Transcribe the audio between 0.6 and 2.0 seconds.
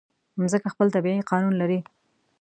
خپل طبیعي قانون لري.